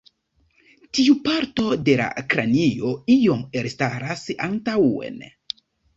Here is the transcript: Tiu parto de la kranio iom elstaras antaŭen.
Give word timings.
Tiu 0.99 1.17
parto 1.27 1.67
de 1.89 1.95
la 2.01 2.07
kranio 2.35 2.95
iom 3.17 3.45
elstaras 3.61 4.25
antaŭen. 4.47 5.25